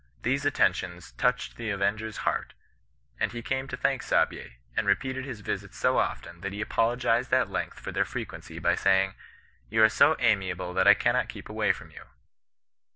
[0.23, 2.55] These attentions touched the aven ger's heart;
[3.19, 7.31] and he came to thank Saabye, and repeated his visits so often, that he apologized
[7.31, 11.29] at length for their frequency by saying, * You are so amiable that I cannot
[11.29, 11.29] CHRISTIAN NON EESISTANOE.
[11.29, 12.03] 159 keep away from you.'